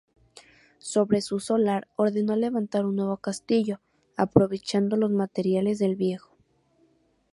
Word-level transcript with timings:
Sobre 0.79 1.21
su 1.21 1.39
solar, 1.39 1.87
ordenó 1.95 2.35
levantar 2.35 2.87
un 2.87 2.95
nuevo 2.95 3.17
castillo, 3.17 3.81
aprovechando 4.17 4.97
los 4.97 5.11
materiales 5.11 5.77
del 5.77 5.95
viejo. 5.95 6.35